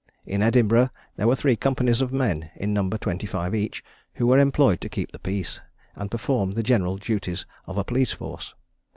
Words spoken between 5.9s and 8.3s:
and perform the general duties of a police